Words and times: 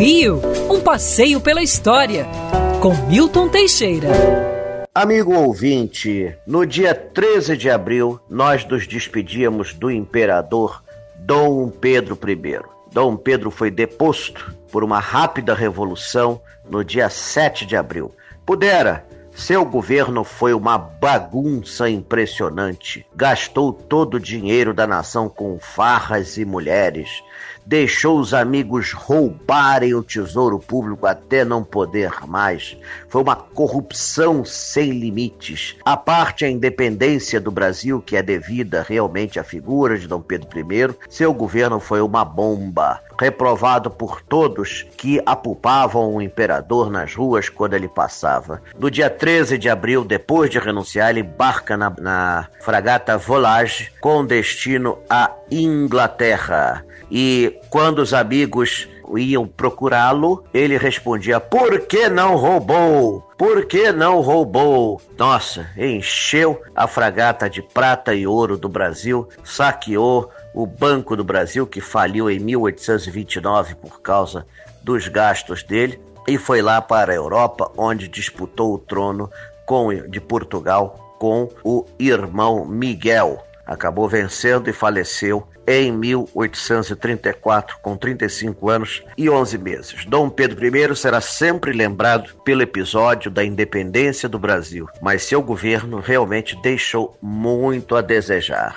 Rio, 0.00 0.40
um 0.70 0.80
passeio 0.80 1.42
pela 1.42 1.62
história, 1.62 2.26
com 2.80 2.94
Milton 3.06 3.50
Teixeira. 3.50 4.08
Amigo 4.94 5.34
ouvinte, 5.34 6.34
no 6.46 6.64
dia 6.64 6.94
13 6.94 7.54
de 7.54 7.68
abril, 7.68 8.18
nós 8.26 8.64
nos 8.64 8.86
despedíamos 8.86 9.74
do 9.74 9.90
imperador 9.90 10.82
Dom 11.16 11.68
Pedro 11.68 12.18
I. 12.26 12.60
Dom 12.90 13.14
Pedro 13.14 13.50
foi 13.50 13.70
deposto 13.70 14.56
por 14.72 14.82
uma 14.82 15.00
rápida 15.00 15.52
revolução 15.52 16.40
no 16.66 16.82
dia 16.82 17.10
7 17.10 17.66
de 17.66 17.76
abril. 17.76 18.10
Pudera, 18.46 19.04
seu 19.32 19.64
governo 19.64 20.24
foi 20.24 20.54
uma 20.54 20.76
bagunça 20.76 21.88
impressionante. 21.88 23.06
Gastou 23.14 23.70
todo 23.70 24.14
o 24.14 24.20
dinheiro 24.20 24.74
da 24.74 24.86
nação 24.86 25.28
com 25.28 25.58
farras 25.58 26.38
e 26.38 26.44
mulheres. 26.46 27.22
Deixou 27.64 28.18
os 28.18 28.34
amigos 28.34 28.92
roubarem 28.92 29.94
o 29.94 30.02
tesouro 30.02 30.58
público 30.58 31.06
até 31.06 31.44
não 31.44 31.62
poder 31.62 32.26
mais. 32.26 32.76
Foi 33.08 33.22
uma 33.22 33.36
corrupção 33.36 34.44
sem 34.44 34.90
limites. 34.90 35.76
A 35.84 35.96
parte 35.96 36.44
a 36.44 36.50
independência 36.50 37.40
do 37.40 37.50
Brasil, 37.50 38.00
que 38.00 38.16
é 38.16 38.22
devida 38.22 38.84
realmente 38.86 39.38
à 39.38 39.44
figura 39.44 39.98
de 39.98 40.06
Dom 40.06 40.20
Pedro 40.20 40.48
I, 40.58 40.94
seu 41.08 41.32
governo 41.32 41.80
foi 41.80 42.00
uma 42.00 42.24
bomba 42.24 43.00
reprovado 43.20 43.90
por 43.90 44.22
todos 44.22 44.86
que 44.96 45.20
apupavam 45.26 46.14
o 46.14 46.22
imperador 46.22 46.90
nas 46.90 47.14
ruas 47.14 47.50
quando 47.50 47.74
ele 47.74 47.86
passava. 47.86 48.62
No 48.78 48.90
dia 48.90 49.10
13 49.10 49.58
de 49.58 49.68
abril, 49.68 50.04
depois 50.04 50.48
de 50.48 50.58
renunciar, 50.58 51.10
ele 51.10 51.20
embarca 51.20 51.76
na, 51.76 51.90
na 51.98 52.48
fragata 52.60 53.18
Volage 53.18 53.92
com 54.00 54.24
destino 54.24 54.98
à 55.08 55.30
Inglaterra. 55.50 56.84
E 57.10 57.58
quando 57.68 58.00
os 58.00 58.14
amigos 58.14 58.88
iam 59.18 59.46
procurá-lo, 59.46 60.44
ele 60.54 60.76
respondia: 60.76 61.40
Por 61.40 61.80
que 61.80 62.08
não 62.08 62.36
roubou? 62.36 63.20
Por 63.36 63.64
que 63.64 63.90
não 63.90 64.20
roubou? 64.20 65.00
Nossa, 65.18 65.68
encheu 65.76 66.62
a 66.74 66.86
fragata 66.86 67.48
de 67.48 67.62
prata 67.62 68.14
e 68.14 68.26
ouro 68.26 68.56
do 68.56 68.68
Brasil, 68.68 69.28
saqueou 69.42 70.30
o 70.54 70.66
Banco 70.66 71.16
do 71.16 71.24
Brasil, 71.24 71.66
que 71.66 71.80
faliu 71.80 72.30
em 72.30 72.38
1829 72.38 73.74
por 73.76 74.00
causa 74.00 74.46
dos 74.82 75.08
gastos 75.08 75.62
dele, 75.62 76.00
e 76.28 76.38
foi 76.38 76.62
lá 76.62 76.80
para 76.80 77.12
a 77.12 77.16
Europa, 77.16 77.70
onde 77.76 78.08
disputou 78.08 78.74
o 78.74 78.78
trono 78.78 79.30
com, 79.66 79.88
de 80.08 80.20
Portugal 80.20 81.16
com 81.18 81.48
o 81.62 81.84
irmão 81.98 82.64
Miguel. 82.64 83.44
Acabou 83.70 84.08
vencendo 84.08 84.68
e 84.68 84.72
faleceu 84.72 85.46
em 85.64 85.92
1834, 85.92 87.76
com 87.80 87.96
35 87.96 88.68
anos 88.68 89.04
e 89.16 89.30
11 89.30 89.58
meses. 89.58 90.04
Dom 90.06 90.28
Pedro 90.28 90.66
I 90.66 90.96
será 90.96 91.20
sempre 91.20 91.72
lembrado 91.72 92.34
pelo 92.44 92.62
episódio 92.62 93.30
da 93.30 93.44
independência 93.44 94.28
do 94.28 94.40
Brasil, 94.40 94.88
mas 95.00 95.22
seu 95.22 95.40
governo 95.40 96.00
realmente 96.00 96.60
deixou 96.60 97.16
muito 97.22 97.94
a 97.94 98.00
desejar. 98.00 98.74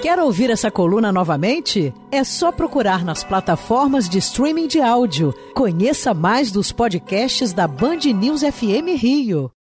Quer 0.00 0.18
ouvir 0.18 0.48
essa 0.48 0.70
coluna 0.70 1.12
novamente? 1.12 1.92
É 2.10 2.24
só 2.24 2.50
procurar 2.50 3.04
nas 3.04 3.22
plataformas 3.22 4.08
de 4.08 4.16
streaming 4.16 4.66
de 4.66 4.80
áudio. 4.80 5.34
Conheça 5.54 6.14
mais 6.14 6.50
dos 6.50 6.72
podcasts 6.72 7.52
da 7.52 7.68
Band 7.68 7.98
News 8.14 8.40
FM 8.40 8.96
Rio. 8.96 9.52